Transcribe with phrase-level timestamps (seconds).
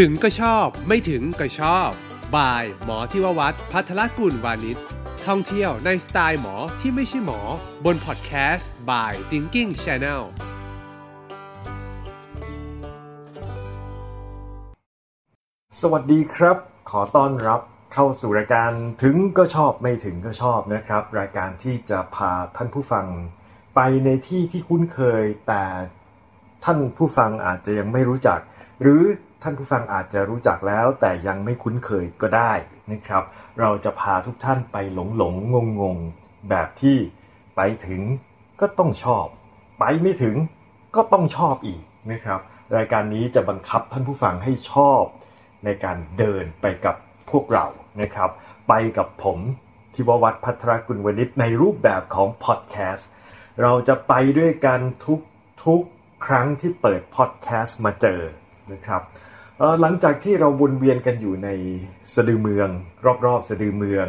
[0.00, 1.90] ถึงก็ชอบ ไม่ถึงก็ชอบ
[2.36, 4.78] บาย หมอที่ววัดพัทรกุลวานิช
[5.26, 7.40] ท่องเที่ยวในสไตล์หมอที่ไม่ใช่หมอ
[7.84, 10.22] บนพอดแคสต์ by Thinking Channel
[15.80, 16.56] สวัสดีครับ
[16.90, 17.60] ขอต้อนรับ
[17.94, 18.70] เข้าสู่รายการ
[19.02, 23.06] ถึงก็ชอบไม่ถึงก็ชอบนะครับ รายการที่จะพาท่านผู้ฟัง
[23.74, 25.64] ไปในที่ที่คุ้นเคยแต่
[26.64, 28.40] ท่านผู้ฟังอาจจะยังไม่รู้จัก
[28.82, 29.02] หรือ
[29.46, 32.52] ท่านผู้ฟังอาจจะรู้จักแล้ว แต่ยังไม่คุ้นเคยก็ได้
[32.92, 33.24] นะครับ
[33.60, 36.96] เราจะพาทุกท่านไปหลงหลงงงงๆแบบที่
[37.56, 38.00] ไปถึง
[38.60, 39.24] ก็ต้องชอบ
[39.78, 40.36] ไปไม่ถึง
[40.96, 42.40] ก็ต้องชอบอีกนะครับ
[42.76, 45.02] รายการนี้จะบังคับท่านผู้ฟังให้ชอบ
[45.64, 46.96] ในการเดินไปกับ
[47.30, 47.66] พวกเรา
[48.00, 48.30] นะครับ
[48.68, 49.38] ไปกับผม
[49.94, 53.08] ทิววัฒน์พัทรกุลวณิชในรูปแบบของพอดแคสต์
[53.62, 55.20] เราจะไปด้วยกันทุก
[55.64, 55.82] ทุก
[56.26, 58.20] ครั้งที่เปิดพอดแคสต์มาเจอ
[58.72, 59.02] นะครับ
[59.80, 61.48] หลังจากที่เราวนเวียนกันอยู่ใน
[62.14, 62.68] สะดือเมือง
[63.26, 64.06] รอบๆสะดือเมือง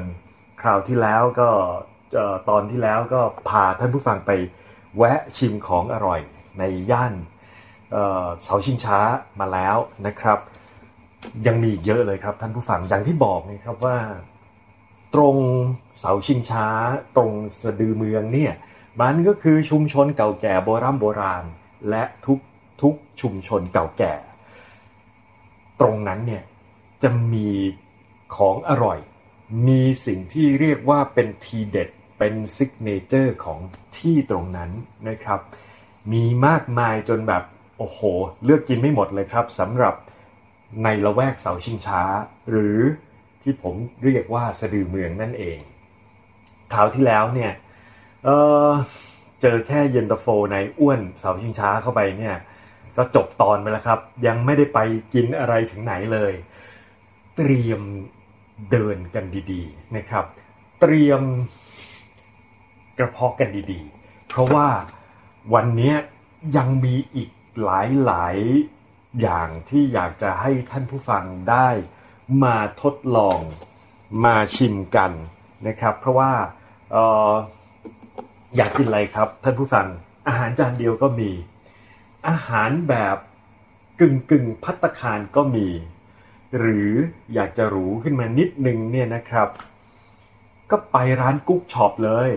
[0.62, 1.50] คราวที่แล้วก็
[2.50, 4.32] ตอนที่แล้วก็พาท่านผู้ฟังไป
[4.98, 6.20] แวะชิมของอร่อย
[6.60, 7.14] ในย่าน
[8.44, 9.00] เสาชิงช้า
[9.40, 10.40] มาแล้วนะครับ
[11.48, 13.98] ยังมีอีกเยอะเลยครับท่านผู้ฟังอย่างที่บอกนะครับว่า
[15.16, 15.36] ตรง
[16.00, 16.68] เสาชิงช้า
[17.16, 18.54] ตรงสะดือเมืองเนี่ย
[19.02, 21.44] มันก็คือชุมชนเก่าแก่โบราณโบราณ
[21.90, 22.40] และทุก
[22.82, 24.14] ทุกชุมชนเก่าแก่
[25.82, 26.44] ตรงนั้นเนี่ย
[27.04, 27.50] จะมี
[28.36, 29.00] ของอร่อย
[29.68, 33.60] มีสิ่งที่เรียกว่าเป็นทีเด็ด เป็น signature ของ
[33.98, 34.72] ที่ตรงนั้น
[35.10, 35.40] นะครับ
[36.12, 37.44] มีมากมายจนแบบ
[37.78, 38.00] โอ้โห
[38.44, 39.96] เลือกกินไม่หมดเลยครับสำหรับ
[40.84, 42.02] ในละแวกเสาชิงช้า
[42.50, 42.80] หรือ
[43.42, 45.58] ที่ผมเรียกว่าสะดือเมืองนั่นเอง
[46.74, 47.52] คราวที่แล้วเนี่ย
[48.24, 52.36] เเจอแค่เย็นตาโฟในอ้วนเสาชิงช้าเข้าไปเนี่ย
[52.98, 54.80] ก็จบตอนไปแล้วครับ ยังไม่ได้ไป
[55.14, 56.34] กินอะไรถึงไหนเลย
[57.36, 57.82] เตรียม
[58.72, 60.26] เดินกันดีๆนะครับ
[60.82, 61.22] เตรียม
[62.98, 64.68] กระเพาะกันดีๆ เพราะว่า
[65.54, 65.94] วันนี้
[66.58, 67.30] ยังมีอีก
[67.64, 67.70] ห
[68.12, 71.68] ลายๆอย่างที่อยากจะให้ท่านผู้ฟังได้
[72.44, 73.40] มาทดลอง
[74.24, 75.12] มาชิมกัน
[75.68, 76.32] นะครับ เพราะว่า
[76.96, 76.98] อ
[77.30, 77.32] อ
[78.56, 79.88] อยากกินอะไรครับท่านผู้ฟัง
[80.28, 81.32] อาหารจานเดียวก็มี
[82.28, 83.18] อาหารแบบ
[84.00, 85.68] กึ่งกึ่งพัตตาคารก็มี
[86.60, 86.90] หรือ
[87.34, 89.50] อยากจะหรูขึ้นมานิดนึงเนี่ยนะครับ
[90.72, 92.32] ก็ไปร้านกุ๊กช็อปเลย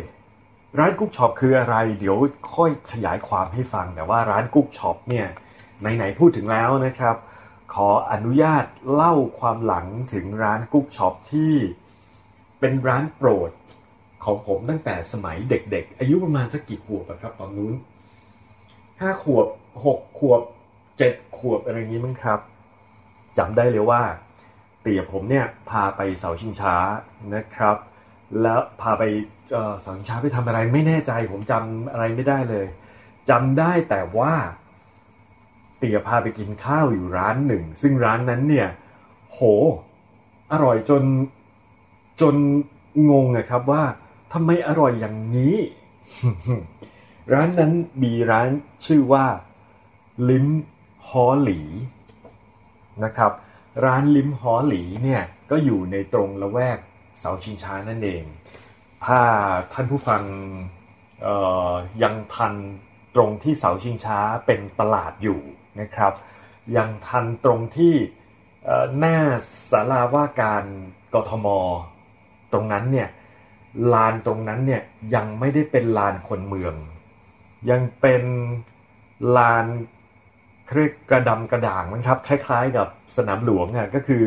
[0.79, 2.17] ร้านกุ๊กช็อปคืออะไร เดี๋ยว
[2.55, 5.27] ค่อยขยายความให้ฟัง แต่ว่าร้านกุ๊กช็อปเนี่ย
[5.81, 7.17] ไหนๆพูดถึงแล้วนะครับ
[7.75, 11.55] ขออนุญาตเล่าความหลังถึงร้านกุ๊กช็อปที่
[12.61, 13.51] เป็นร้านโปรด
[14.25, 17.75] ของผมตั้งแต่สมัยเด็กๆ อายุประมาณสักกี่ขวบครับตอนนู้น
[19.01, 19.47] ห้าขวบ
[19.85, 20.43] หกขวบ
[20.99, 22.41] เจ็ดขวบอะไรอย่างนี้มั้งครับ
[23.39, 24.03] จำได้เลยว่า
[24.81, 26.77] เตี่ยผมเนี่ยพาไปเสาชิงช้า
[27.35, 27.77] นะครับ
[28.43, 29.03] แล้วพาไป
[29.83, 32.67] เสาชิงช้าไปทำอะไรไม่แน่ใจ ผมจำอะไรไม่ได้เลย
[33.31, 34.35] จำได้แต่ว่า
[35.79, 38.69] เตี่ยพาไปกินข้าวอยู่ร้านหนึ่ง ซึ่งร้านนั้นเนี่ย
[39.33, 39.41] โห
[40.53, 41.03] อร่อยจน
[42.21, 42.35] จน
[43.11, 43.85] งงอะครับว่า
[44.33, 45.57] ทำไมอร่อยอย่างนี้
[47.33, 47.73] ร้านนั้น
[48.03, 48.49] มีร้าน
[48.87, 49.27] ชื่อว่า
[50.29, 50.47] ลิม
[51.09, 51.61] ฮอหลี
[53.05, 53.33] นะครับ
[53.85, 56.79] ร้านลิมฮอหลีเนี่ยก็อยู่ในตรงละแวก
[57.19, 58.23] เสาชิงช้านั่นเอง
[59.05, 59.21] ถ้า
[59.73, 60.23] ท่านผู้ฟัง
[62.03, 62.55] ยังทัน
[63.15, 65.41] ตรงที่เสาชิงช้าเป็นตลาดอยู่
[65.81, 66.13] นะครับ
[66.77, 67.95] ยังทันตรงที่
[68.99, 69.19] หน้า
[69.71, 70.65] ศาลาว่าการ
[71.15, 71.47] กทม
[72.53, 73.09] ตรงนั้นเนี่ย
[73.93, 74.83] ลานตรงนั้นเนี่ย
[75.15, 76.75] ยังไม่ได้เป็นลานคนเมือง
[77.71, 78.23] ยังเป็น
[79.37, 79.67] ลาน
[80.71, 84.23] ครียกกระดำกระด่างมั้งครับคล้ายๆ กับสนามหลวงอะก็คือ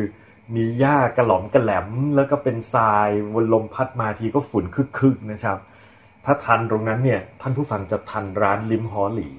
[0.54, 4.64] มีหญ้ากระหล่อมกระแหลม แล้วก็เป็นทรายวนลมพัดมาทีก็ฝุ่น
[4.98, 5.58] คึกๆนะครับ
[6.24, 9.30] ถ้าทันตรงนั้นเนี่ยท่านผู้ฟังจะทันร้านลิมฮอหลี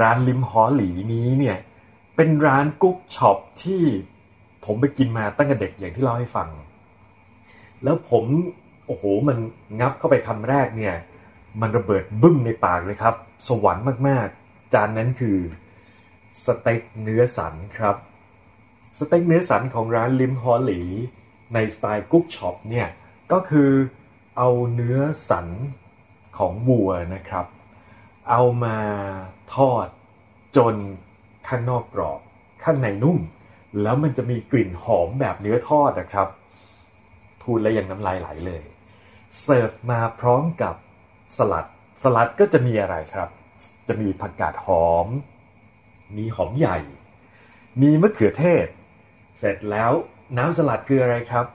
[0.00, 1.56] ร้านลิมฮอหลีนี้เนี่ย
[2.16, 3.82] เป็นร้านกุ๊กช็อปที่
[4.64, 6.48] ผมไปกินมาตั้งแต่เด็กอย่างที่เล่าให้ฟัง
[7.84, 8.24] แล้วผม
[8.86, 9.38] โอ้โหมัน
[9.80, 10.94] งับเข้าไปคำแรกเนี่ย
[11.60, 13.14] มันระเบิดบึ้มในปากเลยครับ
[13.48, 15.36] สวรรค์มากๆ จานนั้นคือ
[16.44, 17.96] สเต็กเนื้อสันครับ
[18.98, 20.82] สเต็กเนื้อสันของร้านลิ้มฮอลลี
[21.54, 22.88] ในสไตล์กุ๊กช็อปเนี่ย
[23.32, 23.70] ก็คือ
[24.36, 24.98] เอาเนื้อ
[25.30, 25.48] สัน
[26.38, 27.46] ของวัวนะครับ
[28.30, 28.78] เอามา
[29.54, 29.86] ทอด
[30.56, 30.74] จน
[31.48, 32.20] ข้างนอกกรอบ
[32.64, 33.18] ข้างในนุ่ม
[33.82, 36.28] แล้วมันจะมีกลิ่นหอมแบบเนื้อทอดนะครับ
[37.42, 38.62] พูดแล้วยังน้ำลายไหลเลย
[39.42, 40.74] เสิร์ฟมาพร้อมกับ
[41.36, 41.66] สลัด
[42.02, 43.28] สลัดก็จะมีอะไรครับ
[43.88, 45.06] จะมีผักกาดหอม
[46.16, 46.78] มีหอมใหญ่
[47.82, 48.66] มีมะเขือเทศ
[49.38, 49.92] เสร็จแล้ว
[50.38, 51.46] น้ำสลัดคืออะไรครับ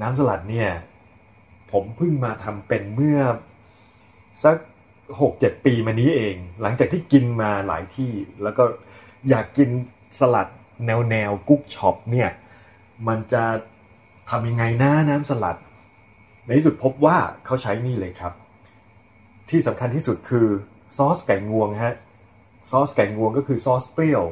[0.00, 0.70] น้ำสลัดเนี่ย
[1.72, 3.20] ผมเพิ่งมาทำเป็นเมื่อ
[4.44, 4.56] สัก
[5.20, 8.12] หกเจ็ดปีมานี้เอง หลังจากที่กินมาหลายที่
[8.42, 8.64] แล้วก็
[9.28, 9.68] อยากกิน
[10.18, 10.48] สลัด
[10.86, 12.30] แนวแนวกุ๊กช็อปเนี่ย
[13.08, 13.44] มันจะ
[14.30, 15.56] ทำยังไงนะน้ำสลัด
[16.44, 18.32] ในที่สุดพบว่าเขาใช้นี่เลยครับ
[19.50, 20.46] ที่สำคัญที่สุดคือ
[20.96, 21.94] ซอสไก่งวงฮะ
[22.70, 24.24] ซอสไก่งวงก็คือซอสเปรี้ยว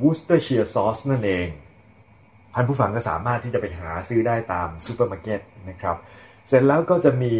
[0.00, 1.48] Worcestershire sauce นั่นเอง
[2.54, 5.96] ท่านผู้ฟังก็สามารถที่จะไปหาซื้อได้ตามซูเปอร์มาร์เก็ตนะครับ
[6.48, 7.32] เสร็จแล้วก็จะมี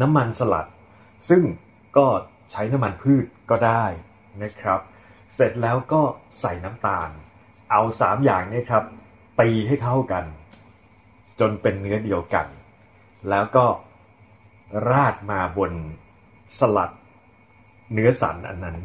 [0.00, 0.66] น้ำมันสลัด
[1.28, 1.42] ซึ่ง
[1.96, 2.06] ก็
[2.52, 3.84] ใช้น้ำมันพืชก็ได้
[4.42, 4.80] นะครับ
[5.34, 6.02] เสร็จแล้วก็
[6.40, 7.10] ใส่น้ำตาล
[7.70, 8.84] เอาสามอย่างนี้ครับ
[9.40, 10.24] ตีให้เข้ากัน
[11.40, 12.46] จนเป็นเนื้อเดียวกัน
[13.30, 13.66] แล้วก็
[14.90, 15.72] ราดมาบน
[16.58, 16.90] สลัด
[17.92, 18.76] เนื้อสันอันนั้น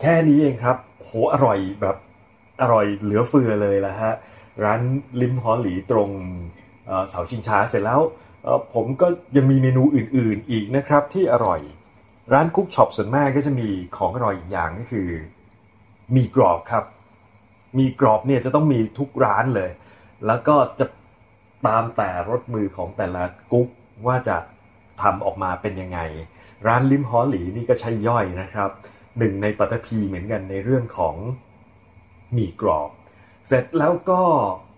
[0.00, 1.96] แค่นี้เองครับ โหอร่อยแบบ
[2.60, 4.12] อร่อยเหลือเฟือเลยละฮะ
[4.64, 4.80] ร้าน
[5.20, 6.10] ลิมฮอหลีตรง
[7.08, 8.00] เสาชิงช้าเสร็จแล้ว
[8.74, 9.06] ผมก็
[9.36, 11.60] ยังมีเมนูอื่นๆอีกนะครับที่อร่อย
[12.32, 15.08] ร้านคุกช็อปส่วนมากก็จะมีของอร่อยอีกอย่างก็คือ
[16.16, 16.84] มีกรอบครับ
[17.78, 19.70] มีกรอบเนี่ยจะต้องมีทุกร้านเลย
[20.26, 20.86] แล้วก็จะ
[21.66, 23.22] ตามแต่รสมือของแต่ละ
[23.52, 23.68] กุ๊ก
[24.06, 24.36] ว่าจะ
[25.02, 25.98] ทำออกมาเป็นยังไง
[26.66, 28.70] ร้านลิมฮอหลีนี่ก็ใช้ย่อยนะครับ
[29.18, 31.16] หนึ่งในปัตภีเหมือนกันในเรื่องของ
[32.32, 32.90] หมี่กรอบ
[33.46, 34.22] เสร็จแล้วก็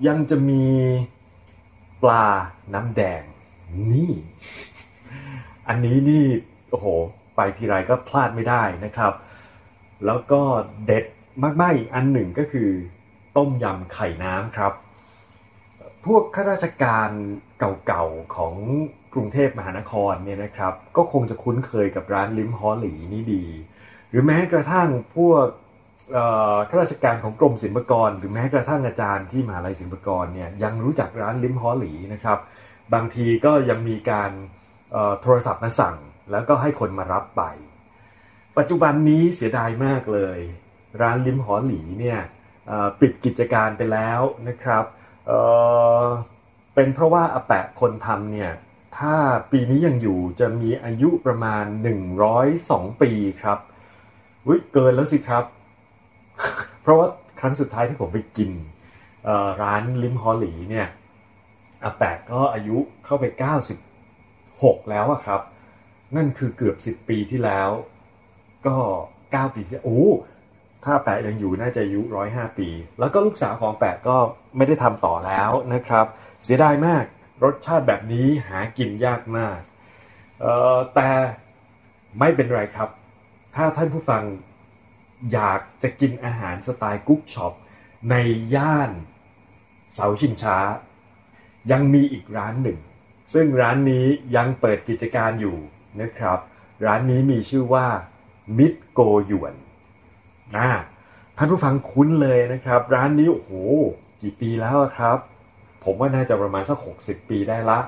[0.07, 0.65] ยังจะมี
[2.03, 2.27] ปลา
[2.75, 3.23] น้ำแดง
[3.91, 4.13] นี่
[5.69, 6.25] อันนี้นี่
[6.71, 6.87] โอ้โห
[7.37, 9.13] ไปทีไรก็พลาดไม่ได้นะครับ
[10.07, 10.41] แล้วก็
[10.87, 11.05] เด็ด
[11.61, 12.69] มากๆอีกอันหนึ่งก็คือ
[13.37, 14.73] ต้มยำไข่น้ำครับ
[16.07, 17.11] พวกข้าราชการ
[17.87, 18.55] เก่าๆของ
[19.15, 23.45] กรุงเทพมหานครเนี่ยนะครับ ก็คงจะคุ้นเคยกับร้านลิมฮอหลีนี่ดี
[24.11, 25.45] หรือแม้กระทั่งพวก
[26.69, 32.39] ข้าราชการของกรมศิลปากร หรือแม้กระทั่งอาจารย์ที่มหาลัยศิลปากรเนี่ยยังรู้จักร้านลิมฮอหลีนะครับ
[32.95, 34.31] บางทีก็ยังมีการ
[35.23, 35.97] โทรศัพท์มาสั่ง
[36.31, 37.43] แล้วก็ให้คนมารับไป
[38.59, 40.39] ปัจจุบันนี้เสียดายมากเลย
[41.01, 42.19] ร้านลิมหอหลีเนี่ย
[43.01, 44.85] ปิดกิจการไปแล้วนะครับ
[45.27, 48.51] เเป็นเพราะว่าอาแปะคนทำเนี่ย
[48.99, 49.15] ถ้า
[49.51, 51.65] ปีนี้ยังอยู่จะมีอายุประมาณ
[52.33, 53.11] 102 ปี
[53.43, 53.59] ครับ
[54.49, 55.45] วิเกินแล้วสิครับ
[56.83, 57.07] เพราะว่า
[57.41, 58.51] ครั้งสุดท้ายที่ผมไปกิน
[59.63, 60.89] ร้านลิมฮอหลีเนี่ย
[61.85, 63.25] อาแปะก็อายุเข้าไป
[64.09, 65.41] 96 แล้วอะครับ
[66.17, 67.71] นั่นคือเกือบ 10 ปีที่แล้ว
[68.67, 68.77] ก็
[69.19, 70.03] 9 ปีที่โอ้
[70.85, 72.01] ถ้าแปะยังอยู่น่าจะอายุ
[72.31, 74.17] 105 ปี แล้วก็ลูกสาวของแปะก็
[74.57, 76.07] ไม่ได้ทำต่อแล้วนะครับ
[76.45, 77.05] เสียดายมาก
[77.45, 79.61] รสชาติแบบนี้หากินยากมาก
[80.95, 81.11] แต่
[82.19, 82.89] ไม่เป็นไรครับ
[83.55, 84.23] ถ้าท่านผู้ฟัง
[85.33, 87.53] อยากจะกินอาหารสไตล์กุ๊กช็อป
[88.11, 88.15] ใน
[88.55, 88.91] ย่าน
[89.95, 90.59] เสาชิงช้า
[91.71, 92.79] ยังมีอีกร้านหนึ่ง
[93.33, 94.07] ซึ่งร้านนี้
[94.37, 95.57] ยังเปิดกิจการอยู่
[96.03, 96.39] นะครับ
[96.87, 97.87] ร้านนี้มีชื่อว่า
[98.59, 99.55] มิดโกหยวน
[100.57, 100.69] นะ
[101.37, 103.51] ท่านผู้ฟังคุ้นเลยนะครับ ร้านนี้โอ้โห
[104.23, 105.19] กี่ปีแล้วครับ
[105.85, 107.81] ผมว่าน่าจะประมาณสัก 60 ปีได้ละ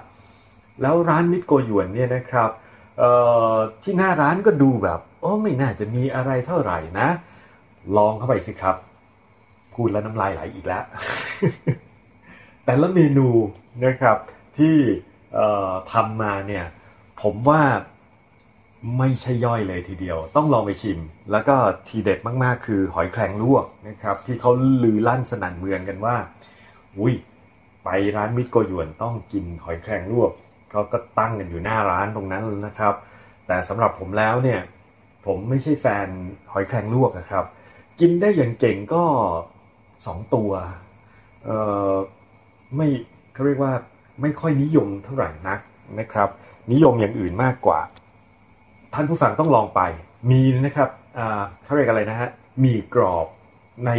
[0.83, 2.51] แล้วร้านมิดโกยวนเนี่ยนะครับ
[3.83, 7.09] ที่หน้าร้านก็ดูแบบโอ้ไม่น่าจะมีอะไรเท่าไหร่นะ
[7.97, 8.77] ลองเข้าไปสิครับ
[9.75, 10.85] พูดแล้วน้ำลายไหลอีกแล้ว
[12.65, 13.29] แต่ละเมนู
[13.85, 14.17] นะครับ
[14.59, 14.77] ที่
[15.93, 16.65] ทำมาเนี่ย
[17.23, 17.63] ผมว่า
[18.99, 20.99] ไม่ใช่ย่อยเลยทีเดียว ต้องลองไปชิม
[21.31, 21.57] แล้วก็
[21.89, 24.51] ทีเด็ดมากๆ คือหอยแครงลวกนะครับ ที่เขา
[24.83, 26.17] ลือลั่นสนั่นเมืองกันว่า
[26.99, 27.15] อุ้ย
[27.85, 30.33] ไปร้านมิตรโกยวนต้องกินหอยแครงลวก
[30.71, 32.95] เขาก็ตั้งกันอยู่หน้าร้านตรงนั้นนะครับ
[33.47, 34.61] แต่สำหรับผมแล้วเนี่ย
[35.27, 36.09] ผมไม่ใช่แฟน
[36.53, 37.45] หอยแครงลวกนะครับ
[38.01, 39.05] กินได้อย่างเก่งก็
[40.07, 40.51] สองตัว
[41.45, 41.51] เอ
[41.93, 41.95] อ
[42.77, 42.89] ไม่
[43.33, 43.73] เขาเรียกว่า
[44.23, 45.61] ไม่ค่อยนิยมเท่าไหร่นัก
[45.99, 46.29] นะครับ
[46.73, 47.81] นิยมอย่างอื่นมากกว่า
[48.95, 49.81] ท่านผู้ฟังต้องลองไป
[50.31, 50.91] มีนะครับ
[51.65, 52.31] เขาเรียกอะไรนะฮะ
[52.65, 53.27] มีกรอบ
[53.87, 53.91] ใน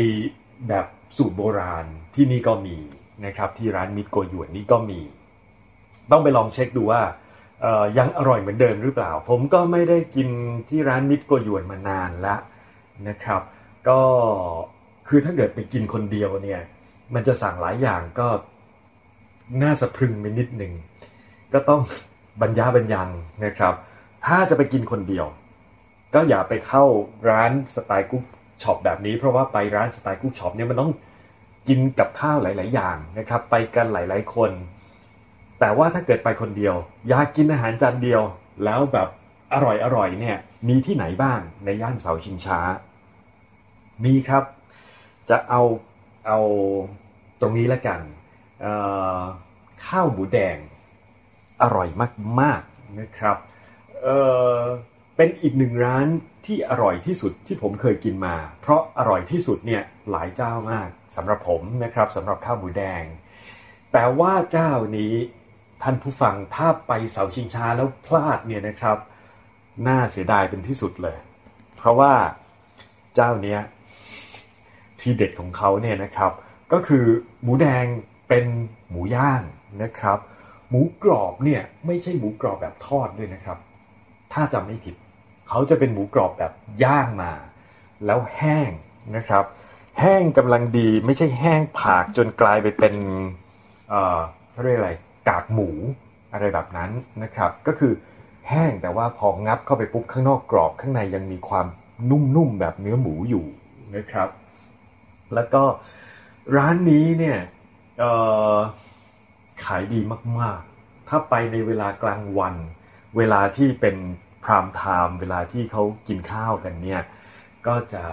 [0.67, 0.85] แบบ
[1.17, 1.85] สูตรโบราณ
[2.15, 2.75] ที่นี่ก็มี
[3.25, 4.99] นะครับที่ร้านมิตรโกยวนนี่ก็มี
[6.11, 7.01] ต้องไปลองเช็คดูว่า
[7.97, 10.27] ยังอร่อยเหมือนเดิมหรือเปล่า ผมก็ไม่ได้กิน
[10.69, 12.39] ที่ร้านมิตรโกยวนมานานแล้ว
[13.07, 13.41] นะครับ
[13.87, 13.99] ก็
[15.07, 16.61] คือถ้าเกิดไปกินคนเดียวเนี่ย
[17.13, 18.27] มันจะสั่งหลายอย่างก็
[19.61, 20.73] น่าสะพรึงไปนิดหนึ่ง
[21.53, 21.81] ก็ต้อง
[22.41, 23.09] บันยะบันยัง
[23.45, 23.73] นะครับ
[24.25, 25.25] ถ้าจะไปกินคนเดียว
[26.13, 26.83] ก็อย่าไปเข้า
[27.29, 28.23] ร้านสไตล์กุ๊ก
[28.63, 30.91] ช็อปแบบนี้ เพราะว่าไปร้านสไตล์กุ๊กช็อปเนี่ยมันต้อง
[31.67, 34.51] กินกับข้าวหลาย ๆ อย่างนะครับ ไปกันหลาย ๆ คน
[35.59, 36.75] แต่ว่าถ้าเกิดไปคนเดียว
[37.07, 38.21] อยากกินอาหารจานเดียว
[38.63, 39.09] แล้วแบบ
[39.53, 42.59] อร่อยอร่อยเนี่ยมีที่ไหนบ้างในย่านเสาชิงช้า
[44.03, 44.43] มีครับ
[45.29, 45.61] จะเอา
[46.27, 46.39] เอา
[47.41, 47.99] ตรงนี้ละกัน
[49.85, 50.57] ข้าวหมูแดง
[51.61, 51.87] อร่อย
[52.39, 53.37] มากๆนะครับ
[54.01, 56.07] เเป็นอีกหนึ่งร้าน
[56.45, 63.03] ที่อร่อยที่สุดที่ผมเคยกินมา เพราะอร่อยที่สุดเนี่ยหลายเจ้ามากสำหรับผมนะครับสำหรับข้าวหมูแดง
[63.91, 65.13] แต่ว่าเจ้านี้
[65.83, 68.97] ท่านผู้ฟังถ้าไปเสาชิงช้าแล้วพลาดเนี่ยนะครับ
[69.87, 71.17] น่าเสียดายเป็นที่สุดเลย
[71.75, 72.13] เพราะว่า
[73.15, 73.59] เจ้าเนี้ย
[74.99, 76.31] ที่เด็ดของเขาเนี่ยนะครับ
[76.71, 77.05] ก็คือ
[77.43, 77.85] หมูแดง
[78.29, 78.45] เป็น
[78.89, 79.41] หมูย่าง
[79.83, 80.19] นะครับ
[80.69, 83.57] หมูกรอบเนี่ยไม่ใช่หมูกรอบแบบทอดด้วยนะครับ
[84.33, 84.95] ถ้าจำไม่ผิด
[85.49, 86.51] เขาจะเป็นหมูกรอบแบบ
[86.83, 87.31] ย่างมา
[88.05, 88.69] แล้วแห้ง
[89.15, 89.43] นะครับ
[89.99, 92.95] แห้งกำลังดีไม่ใช่แห้งผากจนกลายไปเป็น
[93.89, 94.19] เอ่อ
[94.51, 94.91] เขาเรียกอะไร
[95.29, 95.69] กากหมู
[96.33, 96.91] อะไรแบบนั้น
[97.23, 97.93] นะครับ ก็คือ
[98.49, 101.65] แห้งแต่ว่าพองับเข้าไปปุ๊บข้างนอกกรอบข้างในยังมีความ
[102.09, 103.45] นุ่มๆแบบเนื้อหมูอยู่
[103.95, 104.29] นะครับ
[105.33, 105.63] แล้วก็
[106.57, 107.37] ร้านนี้เนี่ย
[109.65, 109.99] ขายดี
[110.39, 112.55] มากๆ ถ้าไปในเวลากลางวัน
[113.17, 113.95] เวลาที่เป็น
[114.43, 117.01] พรามไทม์เวลาที่เขากินข้าวกันเนี่ย
[117.67, 118.05] ก็จะ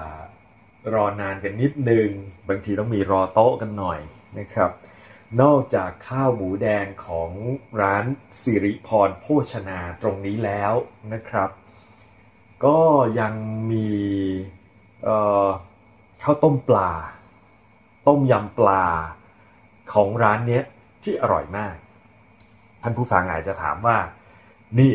[0.95, 2.09] รอนานกันนิดนึง
[2.49, 4.01] บางทีต้องมีรอโต๊ะกันหน่อย
[4.39, 4.71] นะครับ
[5.43, 7.31] นอกจากข้าวหมูแดงของ
[7.83, 8.05] ร้าน
[8.43, 10.73] สิริพรโภชนาตรงนี้แล้ว
[11.13, 11.51] นะครับ
[12.65, 12.81] ก็
[13.21, 13.35] ยัง
[13.71, 13.91] มี
[16.23, 16.93] ข้าวต้มปลา
[18.09, 18.85] ต้มยำปลา
[19.93, 20.65] ของร้านเนี้ย
[21.03, 21.77] ที่อร่อยมาก
[22.83, 23.99] ท่านผู้ฟังอาจจะถามว่า
[24.79, 24.93] นี่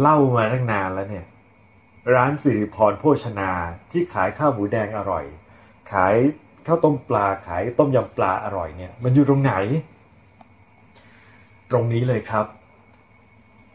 [0.00, 1.26] เล่ามาตั้งนานแล้วเนี่ย
[2.14, 3.50] ร้านสิริพรโภชนา
[3.90, 5.24] ที่ขายข้าวหมูแดงอร่อย
[5.92, 6.14] ขาย
[6.66, 9.52] ข้าวต้มปลาขายต้มยำปลาอร่อยเนี่ย มันอยู่ตรงไหน
[11.70, 12.46] ตรงนี้เลยครับ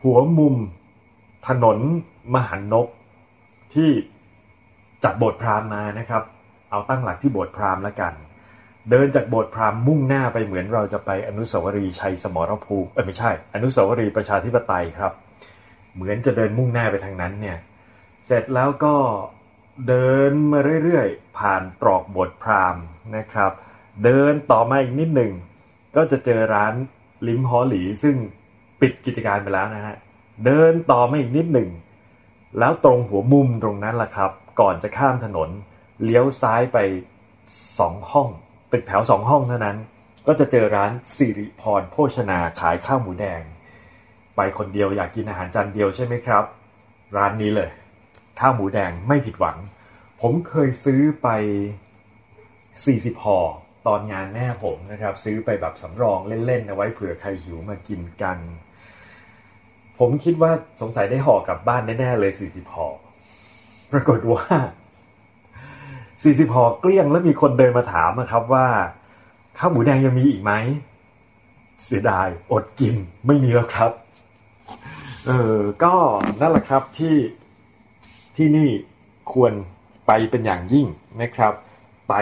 [0.01, 0.55] หัวมุม
[1.48, 1.77] ถนน
[2.34, 2.88] มหันนบ
[3.74, 3.89] ที่
[5.03, 6.24] จากโบสถ์พราหมณ์มานะครับ
[6.72, 8.13] เอาตั้งหลักที่โบสถ์พราหมณ์แล้วกัน
[8.89, 15.13] เดินจากโบสถ์พราหมณ์มุ่งหน้าไปเหมือนเราจะไปอนุสาวรีย์ชัยสมรภูมิเออไม่ใช่ อนุสาวรีย์ประชาธิปไตยครับ
[15.95, 17.57] เหมือนจะเดินมุ่งหน้าไปทางนั้นเนี่ย
[18.25, 18.95] เสร็จแล้วก็
[19.87, 22.75] เดินมาเรื่อยๆ ผ่านตรอกบทพราม
[23.17, 23.51] นะครับ
[24.03, 25.31] เดินต่อมาอีกนิดหนึ่ง
[25.95, 26.73] ก็จะเจอร้าน
[27.27, 28.15] ลิมฮอหลีซึ่ง
[28.81, 29.95] ปิดกิจการไปแล้วนะฮะ
[30.45, 31.69] เดินต่อมาอีกนิดหนึ่ง
[32.59, 35.49] แล้วตรงหัวมุมตรงนั้นแหละครับ ก่อนจะข้ามถนน
[36.03, 36.77] เลี้ยวซ้ายไป
[37.79, 38.27] สองห้อง
[38.71, 39.77] ตึกแถวสองห้องเท่านั้น
[40.27, 43.41] ก็จะเจอร้านสิริพรโภชนาขายข้าวหมูแดง
[44.35, 46.43] ไปคนเดียวอยากกินอาหารจานเดียวใช่ไหมครับ
[47.17, 47.69] ร้านนี้เลย
[48.39, 49.57] ข้าวหมูแดงไม่ผิดหวัง
[50.21, 51.27] ผมเคยซื้อไป
[52.85, 53.39] 40ห่อ
[53.87, 58.37] ตอนงานแม่ผมนะครับ ซื้อไปแบบสำรองเล่นๆเอาไว้เผื่อใครหิวมากินกัน
[59.99, 60.51] ผมคิดว่า
[60.81, 62.87] สงสัยได้ห่อกลับบ้านแน่ๆเลย 40ห่อ
[63.91, 64.45] ปรากฏว่า
[65.73, 68.67] 40ห่อเกลี้ยงแล้วมีคนเดินมาถามนะครับว่า
[69.57, 70.51] ข้าวหมูแดงยังมีอีกไหม
[71.83, 72.95] เสียดายอดกิน
[73.27, 73.91] ไม่มีแล้วครับ
[75.27, 75.94] เออก็
[76.41, 77.15] นั่นแหละครับที่
[78.36, 78.70] ที่นี่
[79.34, 79.53] ควร
[80.08, 80.88] ไปเป็นอย่างยิ่ง
[81.22, 81.53] นะครับ
[82.10, 82.13] ไป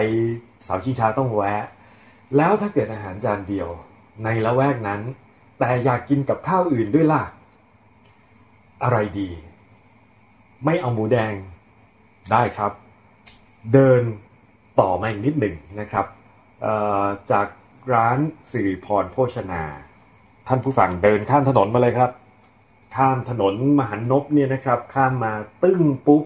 [0.64, 1.66] เสาชิงช้าต้องแวะ
[2.38, 3.68] แล้วถ้าเกิดอาหารจานเดียว
[4.24, 5.02] ในละแวกนั้น
[5.60, 7.24] แต่อยากกินกับข้าวอื่นด้วยล่ะ
[8.84, 9.30] อะไรดี
[10.66, 11.34] ไม่เอาหมูแดง
[12.32, 12.72] ได้ครับ
[13.74, 14.02] เดิน
[14.80, 16.06] ต่อมาอีกนิดหนึ่งนะครับ
[17.32, 17.48] จาก
[17.94, 18.18] ร้าน
[18.52, 19.64] สิริพรโภชนา
[20.48, 22.12] ท่านผู้ฟังเดินข้ามถนนมาเลยครับ
[22.96, 25.34] ข้ามถนนมหันนบเนี่ยนะครับ ข้ามมา
[25.64, 26.24] ตึ้งปุ๊บ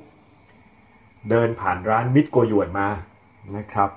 [1.29, 2.87] เดินผ่านร้านมิตรโกยวนมา
[3.57, 3.89] นะครับ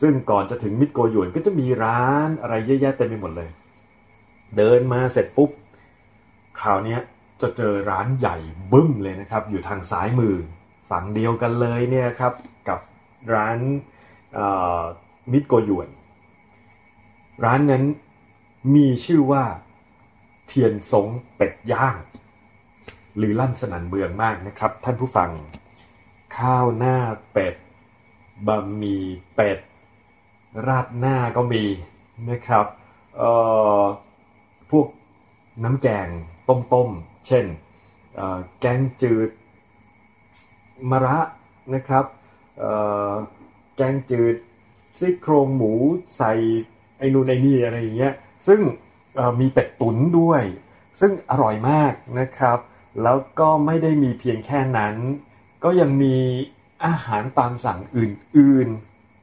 [0.00, 3.50] ซึ่งก่อนจะถึงมิตรโกยวนก็จะมีร้านอะไรเยอะแยะเต็มไปหมดเลย
[4.56, 5.50] เดินมาเสร็จปุ๊บ
[6.60, 6.98] คราวนี้
[7.40, 8.36] จะเจอร้านใหญ่
[8.72, 10.34] บึ้มเลยนะครับ อยู่ทางซ้ายมือ
[10.90, 12.34] ฝั่งเดียวกันเลยเนี่ยครับ
[12.68, 12.80] กับ
[13.34, 13.58] ร้าน
[15.32, 15.88] มิตรโกยวน
[17.44, 17.84] ร้านนั้น
[18.74, 19.44] มีชื่อว่า
[20.48, 21.96] เทียนสงเป็ดย่าง
[23.16, 25.30] หรือลั่นสนั่นเมืองมากนะครับ ท่านผู้ฟัง
[26.36, 26.96] ข้าวหน้า
[27.32, 27.54] เป็ด
[28.46, 29.02] บะหมี่
[29.34, 29.58] เป็ด
[30.66, 31.64] ราดหน้าก็มี
[32.30, 32.66] นะครับ
[33.16, 33.30] เอ่
[33.80, 33.82] อ
[34.70, 34.86] พวก
[35.64, 36.08] น้ำแกง
[36.48, 37.46] ต้มๆ เช่น
[38.60, 39.30] แกงจืด
[40.90, 41.18] มะระ
[41.74, 42.04] นะครับ
[43.76, 44.36] แกงจืด
[44.98, 45.72] ซี่โครงหมู
[46.16, 46.32] ใส่
[46.98, 48.14] ไอ้นูนไอ้นี่อะไรอย่างเงี้ย
[48.46, 48.60] ซึ่ง
[49.40, 50.42] มีเป็ดตุ๋นด้วย
[51.00, 52.58] ซึ่งอร่อยมากนะครับ
[53.02, 54.94] แล้วก็ไม่ได้มีเพียงแค่นั้น
[55.64, 56.16] ก็ยังมี
[56.84, 58.68] อาหารตามสั่งอื่น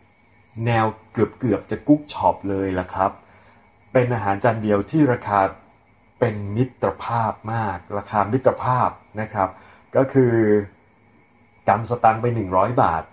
[0.06, 3.12] ๆ แนวเกือบๆจะกุ๊กช็อปเลยละครับ
[3.94, 5.40] เป็นอาหารจานเดียวที่ราคา
[6.20, 8.90] เป็นมิตรภาพมาก ราคามิตรภาพ
[9.22, 9.50] นะครับ
[9.96, 10.34] ก็คือ
[11.68, 13.04] กำสตังไป 100 บาท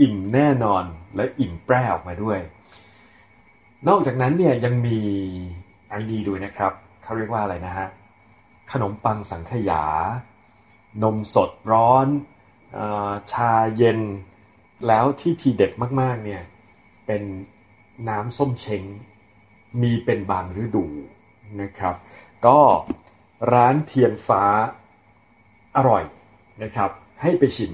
[0.00, 0.84] อิ่มแน่นอน
[1.16, 2.38] และอิ่มแปรออกมาด้วย
[3.88, 4.98] นอกจากนั้นเนี่ยยังมี
[5.90, 7.88] ไอ้นี่ด้วยนะครับเขาเรียกว่าอะไรนะฮะ
[8.72, 9.84] ขนมปังสังขยา
[11.02, 12.06] นมสดร้อน
[12.76, 12.78] อ
[13.32, 14.00] ชาเย็น
[14.86, 16.42] แล้วที่ทีเด็ดมากๆเนี่ย
[17.06, 17.22] เป็น
[18.08, 18.84] น้ำส้มเช้ง
[19.82, 20.86] มีเป็นบางฤดู
[21.60, 21.94] นะครับ
[22.46, 22.60] ก็
[23.52, 24.42] ร้านเทียนฟ้า
[25.76, 26.04] อร่อย
[26.62, 26.90] นะครับ
[27.22, 27.72] ให้ไปชิม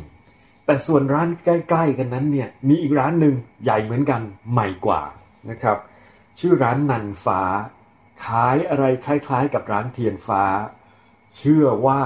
[0.65, 5.03] แต่ส่วนร้านใกล้ ๆ กันนั้นเนี่ยมีอีกร้านหนึ่งใหญ่เหมือนกันใหม่กว่า
[5.51, 5.79] นะครับ
[6.39, 7.41] ชื่อร้านนันฟ้า
[8.25, 10.45] ขายอะไรคล้ายๆ กับร้านเทียนฟ้า
[11.37, 12.01] เชื่อว่า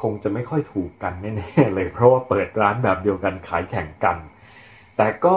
[0.00, 4.16] คงจะไม่ค่อยถูกกันแน่ๆเลย เพราะว่าเปิดร้านแบบเดียวกันขายแข่งกัน
[4.96, 5.36] แต่ก็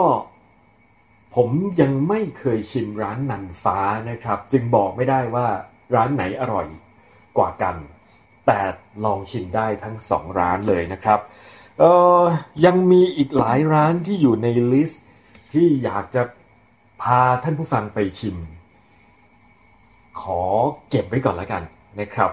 [1.34, 1.48] ผม
[1.80, 3.78] ยังไม่เคยชิมร้านนันฟ้า
[4.10, 5.46] นะครับ จึงบอกไม่ได้ว่า
[5.94, 6.66] ร้านไหนอร่อย
[7.38, 7.76] กว่ากัน
[8.46, 8.60] แต่
[9.04, 11.20] ลองชิมได้ทั้งสองร้านเลยนะครับ
[11.78, 11.84] เอ
[12.20, 12.22] อ
[12.64, 15.04] ยังมีอีกหลายร้านที่อยู่ในลิสต์
[15.52, 16.22] ที่อยากจะ
[17.02, 18.36] พาท่านผู้ฟังไปชิม
[20.20, 20.42] ขอ
[20.88, 21.62] เก็บไว้ก่อนแล้วกัน
[22.00, 22.30] นะครับ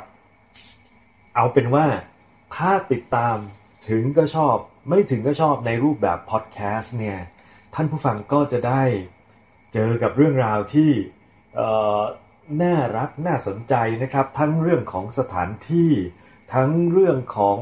[1.35, 1.85] เอาเป็นว่า
[2.55, 3.37] ถ้าติดตาม
[3.89, 4.55] ถึงก็ชอบ
[4.89, 7.19] ไม่ถึงก็ชอบในรูปแบบพอดแคสต์เนี่ย
[7.73, 8.83] ท่านผู้ฟังก็จะได้
[9.73, 10.91] เจอกับเรื่องราวที่
[12.61, 15.91] น่ารักน่าสนใจนะครับ ทั้งเรื่องของสถานที่
[16.53, 17.59] ทั้งเรื่องของ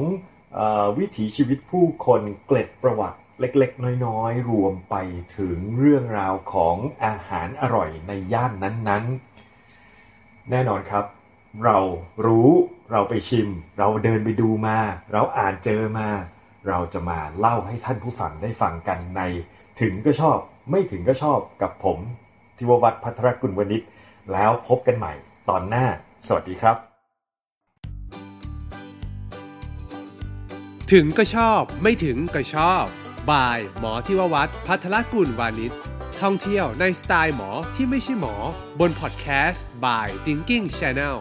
[0.59, 0.61] อ
[0.97, 4.95] วิถีชีวิตผู้คนเกล็ดประวัติเล็กๆ น้อยๆ รวมไป
[5.37, 9.36] ถึงเรื่องราวของอาหารอร่อยในย่านนั้นๆ
[10.51, 11.05] แน่นอนครับ
[11.65, 11.77] เรา
[12.25, 12.49] รู้
[12.91, 14.77] เราไปชิม เราเดินไปดูมา
[15.13, 16.07] เราอ่านเจอมา
[16.67, 19.21] เราจะมาเล่าให้ท่านผู้ฟังได้ฟังกันใน
[19.81, 20.37] ถึงก็ชอบ
[20.71, 21.99] ไม่ถึงก็ชอบกับผม
[22.57, 23.81] ทิววัฒน์พัทรกุลวณิช
[24.33, 25.13] แล้วพบกันใหม่
[25.49, 25.85] ตอนหน้า
[26.27, 26.77] สวัสดีครับ
[30.91, 32.83] ถึงก็ชอบไม่ถึงก็ชอบ
[33.29, 35.73] บาย หมอทิววัฒน์พัทรกุลวานิช
[36.21, 38.35] ท่องเที่ยวในสไตล์หมอที่ไม่ใช่หมอ
[38.79, 41.17] บนพอดแคสต์ by Thinking Channel